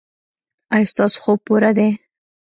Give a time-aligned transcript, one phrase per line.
[0.73, 1.89] ایا ستاسو خوب پوره دی؟